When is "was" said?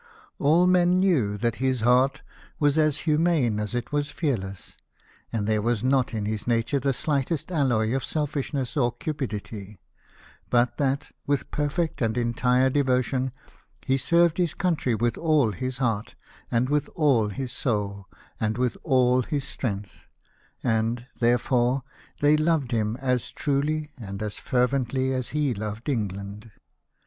2.59-2.75, 3.91-4.09, 5.61-5.83